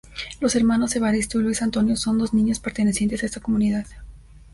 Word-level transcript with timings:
Los 0.39 0.55
hermanos 0.55 0.95
Evaristo 0.95 1.39
y 1.39 1.43
Luis 1.43 1.61
Antonio 1.61 1.95
son 1.95 2.17
dos 2.17 2.33
niños 2.33 2.59
pertenecientes 2.59 3.21
a 3.21 3.27
esta 3.27 3.39
comunidad. 3.39 3.85